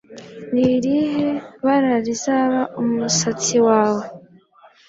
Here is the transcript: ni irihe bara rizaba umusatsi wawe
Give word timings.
ni 0.53 0.63
irihe 0.75 1.27
bara 1.65 1.93
rizaba 2.05 2.59
umusatsi 2.81 3.55
wawe 3.67 4.03